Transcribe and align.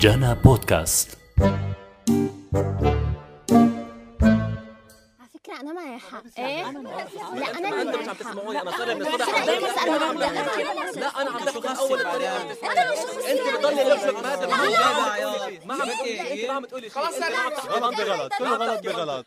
جانا 0.00 0.34
بودكاست. 0.34 1.18
على 5.20 5.28
فكرة 5.34 5.60
أنا 5.60 5.72
معي 5.72 5.98
حق 5.98 6.22
إيه؟ 6.38 6.70
لا 6.70 7.58
أنا 7.58 7.82
اللي 7.82 7.96
معي 7.96 8.08
حق 8.08 8.14
تسمعوني. 8.14 8.60
أنا 8.60 8.94
من 8.94 9.02
لا 11.00 11.22
أنا 11.22 11.30
عم 11.30 11.44
بشوف 11.44 11.66
أول 11.66 12.02
طريقه 12.02 12.44
لو 12.44 12.94
شو 12.94 13.20
أنت 13.20 13.56
بتضلي 13.56 13.84
لبسك 13.84 14.14
ما 14.14 14.36
لا، 14.36 14.46
ما 15.66 15.74
عم 15.74 15.90
أنت 15.90 16.44
ما 16.48 16.54
عم 16.54 16.64
تقولي 16.64 16.90
خلص 16.90 17.14
غلط 17.70 17.94
بغلط. 17.94 18.32
كله 18.38 18.56
غلط 18.56 18.82
بغلط. 18.84 19.26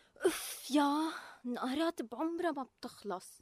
يا 0.72 1.02
نقرات 1.46 2.02
بعمرها 2.02 2.52
ما 2.52 2.66
بتخلص. 2.80 3.42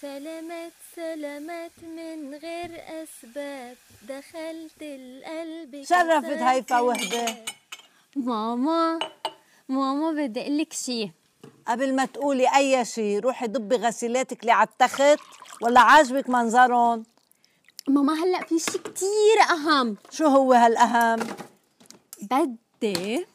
سلامات 0.00 0.72
سلامات 0.96 1.72
من 1.82 2.34
غير 2.34 2.70
أسباب. 3.02 3.76
دخلت 4.02 4.82
القلب 4.82 5.84
شرفت 5.84 6.42
هيفا 6.42 6.80
وهبة 6.80 7.36
ماما 8.16 8.98
ماما 9.68 10.12
بدي 10.12 10.40
أقول 10.40 10.58
لك 10.58 10.72
شيء. 10.72 11.10
قبل 11.68 11.94
ما 11.94 12.04
تقولي 12.04 12.56
أي 12.56 12.84
شيء 12.84 13.18
روحي 13.18 13.46
ضبي 13.46 13.76
غسيلاتك 13.76 14.40
اللي 14.40 14.52
على 14.52 14.68
التخت 14.68 15.20
ولا 15.62 15.80
عاجبك 15.80 16.28
منظرهم. 16.28 17.02
ماما 17.88 18.14
هلأ 18.14 18.40
في 18.46 18.58
شيء 18.58 18.80
كتير 18.80 19.40
أهم. 19.50 19.96
شو 20.10 20.26
هو 20.26 20.52
هالأهم؟ 20.52 21.26
بدي 22.22 23.26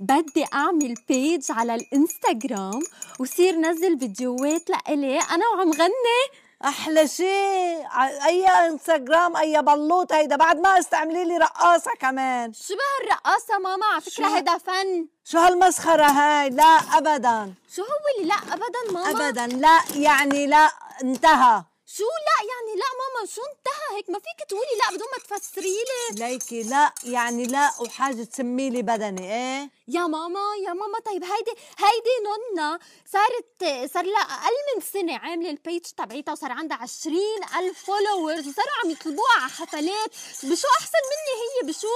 بدي 0.00 0.44
أعمل 0.54 0.94
بيج 1.08 1.46
على 1.50 1.74
الإنستغرام 1.74 2.82
وصير 3.18 3.56
نزل 3.56 3.98
فيديوهات 3.98 4.70
لإلي 4.70 5.18
أنا 5.20 5.44
وعم 5.56 5.72
غني. 5.72 6.42
أحلى 6.64 7.08
شيء. 7.08 7.86
أي 8.26 8.46
إنستغرام 8.46 9.36
أي 9.36 9.62
بلوط 9.62 10.12
هيدا 10.12 10.36
بعد 10.36 10.60
ما 10.60 10.78
استعملي 10.78 11.24
لي 11.24 11.36
رقاصة 11.36 11.90
كمان. 12.00 12.52
شبه 12.52 12.76
الرقاصة 13.02 13.58
ماما؟ 13.58 13.86
على 13.86 14.00
فكرة 14.00 14.28
شو؟ 14.28 14.34
هيدا 14.34 14.58
فن. 14.58 15.06
شو 15.24 15.38
هالمسخرة 15.38 16.04
هاي؟ 16.04 16.50
لا 16.50 16.78
أبدا. 16.98 17.54
شو 17.76 17.82
هو 17.82 17.88
اللي 18.16 18.28
لا 18.28 18.54
ابدا 18.54 18.92
ماما؟ 18.92 19.28
أبدا. 19.28 19.46
لا 19.46 19.80
يعني 19.96 20.46
لا 20.46 20.70
انتهى. 21.02 21.62
شو؟ 21.96 22.04
لا 22.04 22.38
يعني 22.52 22.80
لا 22.80 22.86
ماما 23.00 23.26
شو 23.34 23.40
انتهى 23.42 23.96
هيك؟ 23.96 24.10
ما 24.10 24.18
فيك 24.18 24.48
تقولي 24.48 24.74
لا 24.80 24.96
بدون 24.96 25.08
ما 25.12 25.38
تفسري 25.38 25.68
لي. 25.88 26.24
ليكي 26.28 26.62
لا 26.62 26.92
يعني 27.04 27.46
لا 27.46 27.70
وحاجة 27.80 28.22
تسمي 28.24 28.70
لي 28.70 28.82
بدني 28.82 29.32
إيه؟ 29.34 29.70
يا 29.88 30.00
ماما 30.06 30.40
يا 30.66 30.72
ماما 30.72 30.98
طيب 31.06 31.24
هيدي 31.24 31.50
هيدي 31.78 32.14
نونا 32.24 32.78
صارت 33.12 33.90
صار 33.94 34.04
لها 34.04 34.20
أقل 34.22 34.54
من 34.76 34.82
سنة 34.92 35.16
عاملة 35.18 35.50
ال 35.50 35.56
page 35.56 35.80
تبعيتها 35.82 36.32
وصار 36.32 36.52
عندها 36.52 36.76
عشرين 36.76 37.40
ألف 37.58 37.84
followers 37.86 38.48
وصاروا 38.48 38.72
عم 38.84 38.90
يطلبوها 38.90 39.32
على 39.40 39.50
حفلات 39.50 40.10
بشو 40.42 40.68
أحسن 40.80 41.02
مني 41.12 41.34
هي؟ 41.42 41.68
بشو؟ 41.72 41.86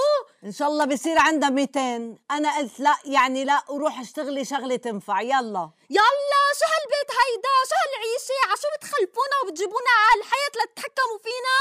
إن 0.44 0.52
شاء 0.52 0.68
الله 0.68 0.84
بصير 0.84 1.18
عندها 1.18 1.48
200 1.50 2.16
أنا 2.30 2.58
قلت 2.58 2.80
لا 2.80 2.96
يعني 3.04 3.44
لا 3.44 3.62
وروح 3.68 4.00
اشتغلي 4.00 4.44
شغلة 4.44 4.76
تنفع. 4.76 5.20
يلا. 5.20 5.70
يلا! 5.90 6.25
شو 6.58 6.64
هالبيت 6.74 7.10
هيدا؟ 7.20 7.54
شو 7.68 7.74
هالعيشة؟ 7.82 8.52
عشو 8.52 8.68
بتخلفونا 8.76 9.36
وبتجيبونا 9.44 9.90
على 10.10 10.20
الحياة 10.20 10.64
لتتحكموا 10.64 11.18
فينا؟ 11.24 11.58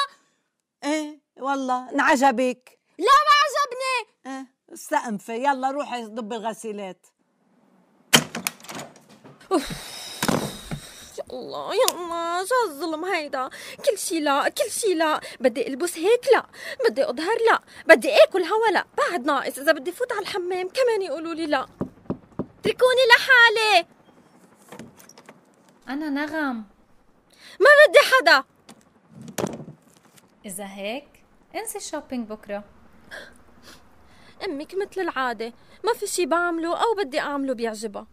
إيه 0.83 1.19
والله 1.37 1.89
انعجبك. 1.89 2.79
لا 2.97 3.15
ما 3.27 3.33
عجبني. 3.43 3.97
إيه 4.25 4.47
استأنفي. 4.73 5.33
يلا 5.33 5.71
روحي 5.71 6.05
ضبي 6.05 6.35
الغسيلات. 6.35 7.07
يا 11.17 11.23
الله 11.31 11.75
يا 11.75 11.85
الله 11.91 12.45
شو 12.45 12.55
هالظلم 12.55 13.05
هيدا؟ 13.05 13.49
كل 13.85 13.97
شي 13.97 14.19
لا 14.19 14.49
كل 14.49 14.71
شي 14.71 14.93
لا. 14.93 15.19
بدي 15.39 15.67
ألبس 15.67 15.97
هيك 15.97 16.27
لا 16.31 16.45
بدي 16.89 17.09
أظهر 17.09 17.37
لا 17.49 17.59
بدي 17.85 18.23
آكل 18.23 18.43
هوا 18.43 18.67
لا. 18.71 18.85
بعد 18.97 19.25
ناقص 19.25 19.57
إذا 19.57 19.71
بدي 19.71 19.91
فوت 19.91 20.11
على 20.11 20.21
الحمام 20.21 20.69
كمان 20.69 21.01
يقولوا 21.01 21.33
لي 21.33 21.45
لا. 21.45 21.67
اتركوني 22.59 23.01
لحالي. 23.09 23.87
أنا 25.89 26.09
نغم. 26.09 26.55
ما 27.59 27.69
بدي 27.87 27.99
حدا. 28.11 28.43
إذا 30.45 30.65
هيك 30.65 31.23
انسي 31.55 31.77
ال 31.77 31.83
shopping 31.83 32.27
بكرة. 32.27 32.63
أمك 34.45 34.75
مثل 34.75 35.01
العادة. 35.01 35.53
ما 35.83 35.93
في 35.93 36.07
شي 36.07 36.25
بعمله 36.25 36.77
أو 36.77 36.95
بدي 36.97 37.19
أعمله 37.19 37.53
بيعجبها. 37.53 38.07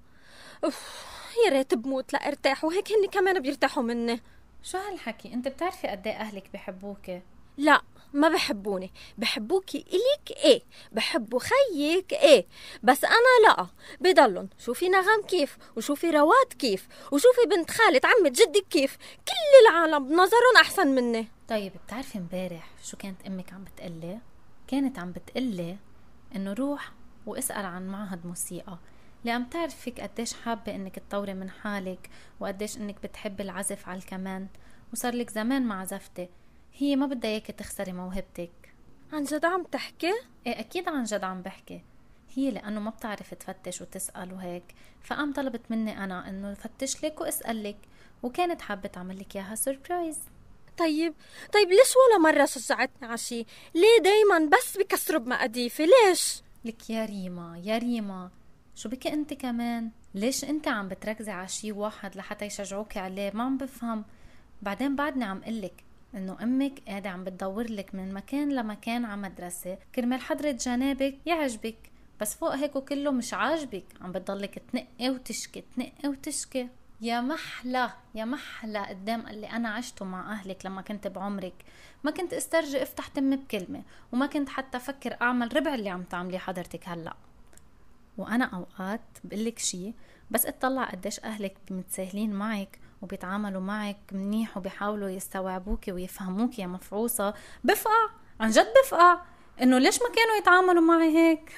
أوف 0.64 1.06
يا 1.46 1.50
ريت 1.52 1.74
بموت 1.74 2.12
لأرتاح 2.12 2.64
وهيك 2.64 2.92
هني 2.92 3.08
كمان 3.08 3.40
بيرتاحوا 3.40 3.82
مني. 3.82 4.22
شو 4.62 4.78
هالحكي؟ 4.78 5.34
أنت 5.34 5.48
بتعرفي 5.48 5.88
قد 5.88 6.06
إيه 6.06 6.16
أهلك 6.16 6.50
بحبوكي؟ 6.52 7.22
لا 7.56 7.82
ما 8.12 8.28
بحبوني. 8.28 8.92
بحبوكي 9.18 9.78
إليك 9.78 10.38
إيه؟ 10.44 10.62
بحبوا 10.92 11.40
خيك 11.40 12.12
إيه؟ 12.12 12.46
بس 12.82 13.04
أنا 13.04 13.48
لا. 13.48 13.66
بضلن. 14.00 14.48
شوفي 14.58 14.88
نغم 14.88 15.22
كيف 15.28 15.58
وشوفي 15.76 16.10
رواد 16.10 16.52
كيف 16.58 16.88
وشوفي 17.12 17.40
بنت 17.50 17.70
خالة 17.70 18.00
عمة 18.04 18.28
جدك 18.28 18.66
كيف. 18.70 18.96
كل 19.28 19.68
العالم 19.68 20.08
بنظرهم 20.08 20.56
أحسن 20.60 20.88
مني. 20.88 21.28
طيب 21.48 21.72
بتعرفي 21.86 22.18
امبارح 22.18 22.70
شو 22.84 22.96
كانت 22.96 23.26
أمك 23.26 23.52
عم 23.52 23.64
بتقلي؟ 23.64 24.18
كانت 24.68 24.98
عم 24.98 25.12
بتقلي 25.12 25.76
إنه 26.36 26.52
روح 26.52 26.92
واسأل 27.26 27.66
عن 27.66 27.86
معهد 27.86 28.26
موسيقى. 28.26 28.78
لأن 29.24 29.44
بتعرف 29.44 29.74
فيك 29.76 30.00
قديش 30.00 30.34
حابة 30.34 30.74
إنك 30.74 30.98
تطوري 30.98 31.34
من 31.34 31.50
حالك 31.50 32.10
وقديش 32.40 32.76
إنك 32.76 32.96
بتحبي 33.02 33.42
العزف 33.42 33.88
على 33.88 33.98
الكمان. 33.98 34.46
وصار 34.92 35.14
لك 35.14 35.30
زمان 35.30 35.66
ما 35.66 35.80
عزفتي 35.80 36.28
هي 36.78 36.96
ما 36.96 37.06
بدها 37.06 37.30
إياكي 37.30 37.52
تخسري 37.52 37.92
موهبتك. 37.92 38.74
عن 39.12 39.24
جد 39.24 39.44
عم 39.44 39.62
تحكي؟ 39.64 40.12
إيه 40.46 40.60
أكيد 40.60 40.88
عن 40.88 41.04
جد 41.04 41.24
عم 41.24 41.42
بحكي. 41.42 41.80
هي 42.34 42.50
لأنه 42.50 42.80
ما 42.80 42.90
بتعرف 42.90 43.34
تفتش 43.34 43.80
وتسأل 43.80 44.32
وهيك. 44.32 44.74
فقام 45.02 45.32
طلبت 45.32 45.60
مني 45.70 46.04
أنا 46.04 46.28
إنه 46.28 46.54
فتش 46.54 47.04
لك 47.04 47.20
وأسأل 47.20 47.62
لك. 47.64 47.76
وكانت 48.22 48.62
حابة 48.62 48.88
تعمل 48.88 49.18
لك 49.18 49.36
إياها 49.36 49.54
سربرايز 49.54 50.18
طيب 50.78 51.14
طيب 51.52 51.68
ليش 51.68 51.94
ولا 51.96 52.32
مرة 52.32 52.44
شجعتني 52.44 53.08
على 53.08 53.18
شي؟ 53.18 53.46
ليه 53.74 54.02
دايما 54.04 54.50
بس 54.56 54.78
بكسروا 54.78 55.20
بمقاديفي؟ 55.20 55.86
ليش؟ 55.86 56.42
لك 56.64 56.90
يا 56.90 57.04
ريما 57.04 57.60
يا 57.64 57.78
ريما. 57.78 58.30
شو 58.74 58.88
بك 58.88 59.06
أنت 59.06 59.34
كمان؟ 59.34 59.90
ليش 60.14 60.44
أنت 60.44 60.68
عم 60.68 60.88
بتركزي 60.88 61.30
على 61.30 61.48
شي 61.48 61.72
واحد 61.72 62.16
لحتى 62.16 62.44
يشجعوك 62.44 62.96
عليه؟ 62.96 63.30
ما 63.34 63.42
عم 63.44 63.56
بفهم. 63.56 64.04
بعدين 64.62 64.96
بعدني 64.96 65.24
عم 65.24 65.44
قلك 65.44 65.84
إنه 66.14 66.36
أمك 66.42 66.82
قاعدة 66.88 67.10
عم 67.10 67.24
بتدور 67.24 67.70
لك 67.70 67.94
من 67.94 68.14
مكان 68.14 68.54
لمكان 68.54 69.04
على 69.04 69.20
مدرسة 69.20 69.78
كرمال 69.94 70.20
حضرة 70.20 70.50
جنابك 70.50 71.18
يعجبك 71.26 71.76
بس 72.20 72.34
فوق 72.34 72.54
هيك 72.54 72.70
كله 72.78 73.10
مش 73.10 73.34
عاجبك 73.34 73.84
عم 74.00 74.12
بتضلك 74.12 74.62
تنقي 74.72 75.10
وتشكي 75.10 75.64
تنقي 75.76 76.08
وتشكي. 76.08 76.68
يا 77.00 77.20
محلى 77.20 77.90
يا 78.14 78.24
محلى 78.24 78.78
قدام 78.78 79.26
اللي 79.26 79.46
أنا 79.46 79.68
عشته 79.68 80.04
مع 80.04 80.32
أهلك 80.32 80.66
لما 80.66 80.82
كنت 80.82 81.06
بعمرك. 81.06 81.64
ما 82.04 82.10
كنت 82.10 82.32
استرجي 82.32 82.82
أفتح 82.82 83.06
تمي 83.08 83.36
بكلمة 83.36 83.82
وما 84.12 84.26
كنت 84.26 84.48
حتى 84.48 84.76
أفكر 84.76 85.16
أعمل 85.22 85.56
ربع 85.56 85.74
اللي 85.74 85.90
عم 85.90 86.02
تعمليه 86.02 86.38
حضرتك 86.38 86.88
هلأ. 86.88 87.16
وأنا 88.18 88.44
أوقات 88.44 89.00
بقلك 89.24 89.58
شي 89.58 89.92
بس 90.30 90.46
اطلع 90.46 90.84
قديش 90.84 91.20
أهلك 91.20 91.56
متساهلين 91.70 92.32
معك. 92.32 92.78
وبيتعاملوا 93.02 93.60
معك 93.60 93.98
منيح 94.12 94.56
وبيحاولوا 94.56 95.08
يستوعبوكي 95.08 95.92
ويفهموكي 95.92 96.62
يا 96.62 96.66
مفعوصة. 96.66 97.34
بفقع 97.64 98.10
عن 98.40 98.50
جد 98.50 98.66
بفقع. 98.84 99.22
إنه 99.62 99.78
ليش 99.78 100.02
ما 100.02 100.08
كانوا 100.08 100.36
يتعاملوا 100.38 100.82
معي 100.82 101.16
هيك؟ 101.16 101.52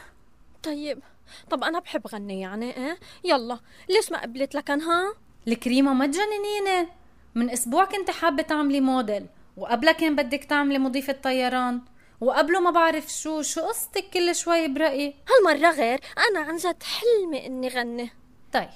طيب 0.63 1.03
طب 1.51 1.65
أنا 1.65 1.79
بحب 1.79 2.07
غني 2.07 2.41
يعني 2.41 2.77
إيه؟ 2.77 2.99
يلا 3.25 3.59
ليش 3.89 4.13
ما 4.13 4.23
قبلت 4.23 4.55
لكن 4.55 4.81
ها؟ 4.81 5.15
الكريمة 5.49 5.93
ما 5.93 6.07
تجننيني. 6.07 6.89
من 7.35 7.51
أسبوع 7.51 7.85
كنت 7.85 8.11
حابة 8.11 8.43
تعملي 8.43 8.81
موديل 8.81 9.27
وقبلها 9.57 9.93
كان 9.93 10.17
بدك 10.17 10.45
تعملي 10.45 10.79
مضيفة 10.79 11.13
طيران. 11.13 11.81
وقبله 12.21 12.61
ما 12.61 12.71
بعرف 12.71 13.09
شو 13.09 13.43
شو 13.43 13.61
قصتك 13.61 14.11
كل 14.11 14.35
شوي 14.35 14.69
برأيي؟ 14.69 15.15
هالمرة 15.29 15.71
غير 15.71 16.01
أنا 16.31 16.41
عن 16.41 16.57
جد 16.57 16.83
حلمي 16.83 17.47
إني 17.47 17.69
غني. 17.69 18.11
طيب 18.53 18.69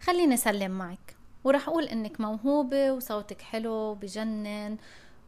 خليني 0.00 0.34
أسلم 0.34 0.70
معك. 0.70 1.03
ورح 1.44 1.68
أقول 1.68 1.84
إنك 1.84 2.20
موهوبة 2.20 2.92
وصوتك 2.92 3.42
حلو 3.42 3.94
بجنن 3.94 4.76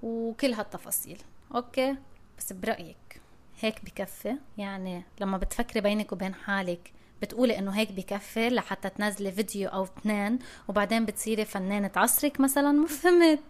وكل 0.03 0.53
هالتفاصيل. 0.53 1.19
أوكي؟ 1.55 1.97
بس 2.39 2.53
برأيك 2.53 3.21
هيك 3.61 3.85
بكفي؟ 3.85 4.37
يعني 4.59 5.03
لما 5.21 5.39
بتفكري 5.39 5.81
بينك 5.81 6.13
وبين 6.13 6.35
حالك 6.35 6.93
بتقولي 7.23 7.59
إنه 7.59 7.71
هيك 7.71 7.93
بكفي 7.93 8.49
لحتى 8.49 8.89
تنزلي 8.89 9.33
فيديو 9.33 9.69
أو 9.69 9.85
اثنين 9.85 10.39
وبعدين 10.69 11.05
بتصيري 11.05 11.45
فنانة 11.45 11.91
عصرك 11.97 12.41
مثلا؟ 12.41 12.73
ما 12.73 12.87
فهمت. 12.87 13.41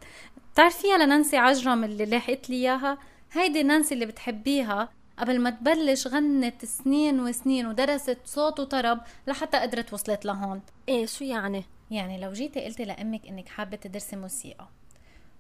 بتعرفيها 0.53 0.99
لنانسي 0.99 1.37
عجرم 1.37 1.85
اللي 1.85 2.05
لاحقت 2.05 2.51
لي 2.51 2.57
إياها؟ 2.57 2.99
هيدي 3.33 3.63
نانسي 3.63 3.95
اللي 3.95 4.07
بتحبيها. 4.07 4.89
قبل 5.19 5.41
ما 5.41 5.51
تبلش 5.51 6.07
غنت 6.07 6.65
سنين 6.65 7.21
وسنين 7.21 7.67
ودرست 7.67 8.19
صوت 8.25 8.61
وطرب 8.61 9.01
لحتى 9.27 9.57
قدرت 9.57 9.93
وصلت 9.93 10.25
لهون. 10.25 10.61
إيه 10.89 11.07
شو 11.07 11.25
يعني؟ 11.25 11.65
يعني 11.91 12.19
لو 12.21 12.33
جيتي 12.33 12.65
قلتي 12.65 12.85
لأمك 12.85 13.27
إنك 13.27 13.49
حابة 13.49 13.77
تدرسي 13.77 14.17
موسيقى 14.17 14.69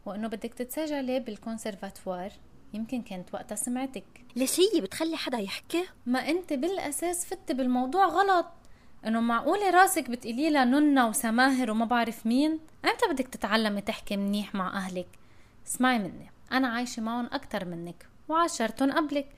وإنه 0.06 0.28
بدك 0.28 0.54
تتسجلي 0.54 1.20
بالكونسرفاتوار 1.20 2.32
يمكن 2.74 3.02
كانت 3.02 3.34
وقتها 3.34 3.56
سمعتك. 3.56 4.04
ليش 4.36 4.60
هي 4.60 4.80
بتخلي 4.80 5.16
حدا 5.16 5.38
يحكي. 5.38 5.84
ما 6.06 6.18
أنت 6.18 6.52
بالأساس 6.52 7.26
فتي 7.26 7.54
بالموضوع 7.54 8.06
غلط. 8.06 8.46
إنه 9.06 9.20
معقولة 9.20 9.70
راسك 9.70 10.10
بتقولي 10.10 10.50
لها 10.50 10.64
ننة 10.64 11.08
وسماهر 11.08 11.70
وما 11.70 11.84
بعرف 11.84 12.26
مين؟ 12.26 12.60
أمتى 12.84 13.06
بدك 13.10 13.28
تتعلمي 13.28 13.80
تحكي 13.80 14.16
منيح 14.16 14.54
مع 14.54 14.76
أهلك؟ 14.76 15.08
اسمعي 15.66 15.98
مني 15.98 16.30
أنا 16.52 16.68
عايشة 16.68 17.02
معهم 17.02 17.28
أكتر 17.32 17.64
منك 17.64 18.08
وعاشرتن 18.28 18.92
قبلك. 18.92 19.28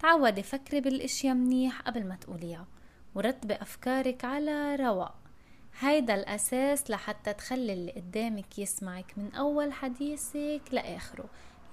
تعودي 0.00 0.42
فكري 0.42 0.80
بالأشياء 0.80 1.34
منيح 1.34 1.80
قبل 1.80 2.06
ما 2.06 2.16
تقوليها 2.16 2.66
ورتبي 3.14 3.54
أفكارك 3.54 4.24
على 4.24 4.76
رواق. 4.76 5.17
هيدا 5.80 6.14
الأساس 6.14 6.90
لحتى 6.90 7.32
تخلي 7.32 7.72
اللي 7.72 7.92
قدامك 7.92 8.58
يسمعك 8.58 9.12
من 9.16 9.34
أول 9.34 9.72
حديثك 9.72 10.60
لآخره 10.72 11.24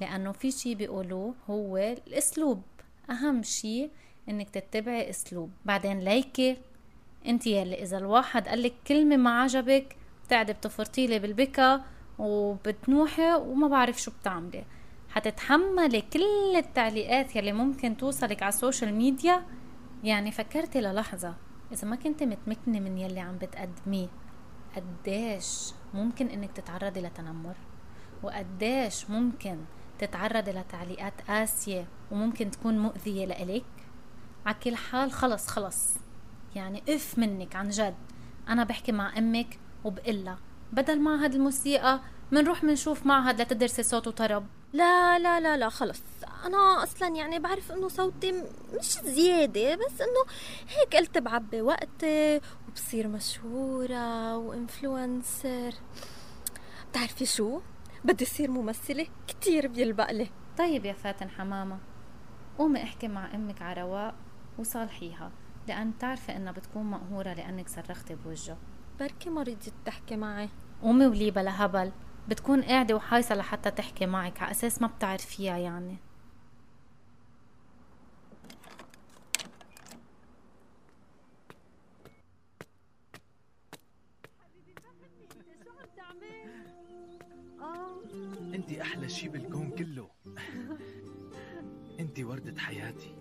لأنه 0.02 0.32
في 0.32 0.52
شي 0.52 0.76
بيقولوه 0.76 1.34
هو 1.50 1.78
الأسلوب. 1.78 2.62
أهم 3.10 3.44
شي 3.44 3.90
إنك 4.30 4.50
تتبعي 4.50 5.10
أسلوب. 5.10 5.52
بعدين 5.66 6.00
ليكي 6.00 6.58
أنت 7.28 7.48
يلي 7.48 7.84
إذا 7.84 7.98
الواحد 7.98 8.48
قالك 8.48 8.74
كلمة 8.88 9.18
ما 9.18 9.42
عجبك 9.42 9.96
بتقعدي 10.26 10.54
بتفرطيلي 10.54 11.20
بالبكا 11.20 11.82
وبتنوحي 12.20 13.34
وما 13.34 13.68
بعرف 13.68 14.02
شو 14.02 14.12
بتعملي. 14.22 14.66
حتتحملي 15.10 16.02
كل 16.02 16.56
التعليقات 16.56 17.36
يلي 17.36 17.54
ممكن 17.54 17.98
توصلك 17.98 18.44
على 18.44 18.50
ال 18.50 18.56
social 18.56 18.94
media 18.94 19.46
يعني 20.04 20.32
فكرتي 20.32 20.82
للحظة. 20.82 21.45
إذا 21.72 21.88
ما 21.88 21.96
كنت 21.96 22.24
متمكنة 22.24 22.80
من 22.80 22.98
يلي 22.98 23.20
عم 23.20 23.38
بتقدميه 23.38 24.08
قديش 24.76 25.74
ممكن 25.94 26.28
إنك 26.28 26.52
تتعرضي 26.52 27.02
لتنمر؟ 27.02 27.56
وقديش 28.24 29.10
ممكن 29.10 29.58
تتعرضي 30.00 30.52
لتعليقات 30.52 31.22
قاسية 31.28 31.88
وممكن 32.12 32.52
تكون 32.52 32.80
مؤذية 32.80 33.26
لإلك؟ 33.26 33.66
على 34.46 34.56
كل 34.64 34.76
حال 34.76 35.12
خلص 35.12 35.48
خلص. 35.48 35.98
يعني 36.56 36.84
إف 36.90 37.20
منك 37.20 37.56
عن 37.56 37.70
جد. 37.70 37.96
أنا 38.50 38.64
بحكي 38.64 38.92
مع 38.92 39.18
أمك 39.18 39.60
وبقلها. 39.84 40.38
بدل 40.74 41.02
معهد 41.02 41.34
الموسيقى 41.34 42.00
منروح 42.32 42.64
منشوف 42.64 43.06
معهد 43.06 43.42
لتدرسي 43.42 43.84
صوت 43.84 44.08
وطرب. 44.08 44.46
لا 44.76 45.20
لا 45.20 45.40
لا 45.40 45.58
لا 45.58 45.70
خلص. 45.70 46.02
أنا 46.46 46.84
أصلا 46.84 47.08
يعني 47.08 47.40
بعرف 47.40 47.72
إنه 47.72 47.88
صوتي 47.88 48.44
مش 48.80 48.86
زيادة 49.04 49.76
بس 49.76 50.02
إنه 50.02 50.26
هيك 50.70 50.96
قلت 50.96 51.18
بعبي 51.18 51.62
وقتي 51.62 52.42
وبصير 52.68 53.08
مشهورة 53.08 54.38
وإنفلونسر. 54.38 55.74
بتعرفي 56.92 57.26
شو؟ 57.26 57.60
بدي 58.04 58.26
أصير 58.26 58.52
ممثلة 58.52 59.08
كتير 59.28 59.68
بيلبق 59.68 60.12
لي. 60.12 60.30
طيب 60.58 60.86
يا 60.86 60.94
فاتن 60.94 61.30
حمامة 61.30 61.78
قومي 62.58 62.84
احكي 62.84 63.08
مع 63.08 63.36
أمك 63.36 63.62
على 63.62 63.82
رواق 63.82 64.16
وصالحيها 64.58 65.32
لأن 65.68 65.92
بتعرفي 65.92 66.36
إنها 66.36 66.52
بتكون 66.52 66.84
مقهورة 66.84 67.34
لأنك 67.34 67.70
صرختي 67.70 68.16
بوجهها 68.16 68.58
بركي 69.00 69.30
ما 69.30 69.42
رضيت 69.42 69.74
تحكي 69.86 70.16
معي. 70.16 70.50
قومي 70.84 71.08
ولي 71.08 71.32
بلا 71.32 71.66
هبل 71.66 71.92
بتكون 72.30 72.62
قاعدة 72.62 72.96
وحايصة 72.96 73.36
لحتى 73.36 73.72
تحكي 73.72 74.06
معك 74.06 74.42
على 74.42 74.52
أساس 74.52 74.82
ما 74.82 74.88
بتعرفيها 74.88 75.58
يعني. 75.58 75.98
انت 88.54 88.72
أحلى 88.72 89.10
شي 89.10 89.28
بالكون 89.28 89.72
كله. 89.72 90.10
انت 92.00 92.20
وردة 92.20 92.62
حياتي. 92.62 93.16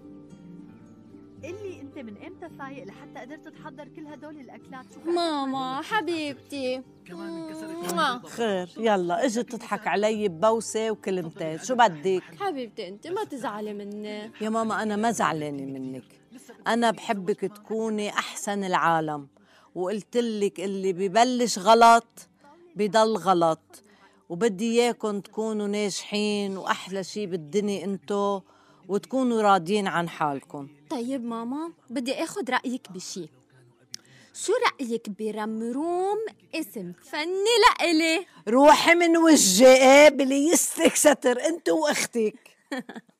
قلي 1.46 1.81
انت 1.81 1.99
من 1.99 2.17
إمتى 2.26 2.49
فايق 2.58 2.85
لحتى 2.85 3.20
قدرت 3.20 3.49
تحضر 3.49 3.88
كل 3.88 4.06
هدول 4.06 4.41
الأكلات؟ 4.41 4.85
شو 4.94 5.11
ماما 5.11 5.82
حبيبتي. 5.82 6.82
كمان. 7.06 8.20
خير 8.25 8.70
يلا 8.76 9.25
اجت 9.25 9.50
تضحك 9.50 9.87
علي 9.87 10.29
ببوسة 10.29 10.91
وكلمتين. 10.91 11.58
شو 11.58 11.75
بدك؟ 11.75 12.23
حبيبتي 12.41 12.88
انت 12.88 13.06
ما 13.06 13.25
تزعلي 13.25 13.75
مني. 13.75 14.31
يا 14.41 14.49
ماما 14.49 14.82
أنا 14.82 14.96
ما 14.96 15.11
زعلانة 15.11 15.64
منك. 15.64 16.20
أنا 16.67 16.91
بحبك 16.91 17.41
تكوني 17.41 18.11
أحسن 18.11 18.64
العالم. 18.64 19.29
وقلت 19.75 20.17
لك 20.17 20.61
اللي 20.61 20.93
ببلش 20.93 21.58
غلط 21.58 22.29
بضل 22.76 23.17
غلط. 23.17 23.82
وبدي 24.29 24.81
اياكم 24.81 25.20
تكونوا 25.20 25.67
ناجحين 25.67 26.56
وأحلى 26.56 27.05
شي 27.05 27.26
بالدنيا 27.26 27.85
أنتو. 27.85 28.41
وتكونوا 28.88 29.42
راضيين 29.42 29.86
عن 29.86 30.08
حالكم. 30.08 30.69
طيب 30.90 31.25
ماما 31.25 31.72
بدي 31.90 32.12
اخد 32.14 32.50
رأيك 32.50 32.92
بشي. 32.92 33.28
شو 34.34 34.52
رأيك 34.52 35.10
برمروم 35.10 36.19
اسم 36.54 36.92
فني 37.02 37.54
لإلي؟ 37.81 38.26
روحي 38.48 38.94
من 38.94 39.16
وجهي 39.16 39.76
إيه 39.76 40.08
بلي 40.08 40.48
يستك 40.48 40.94
ستر 40.94 41.44
انت 41.46 41.69
واختك. 41.69 42.34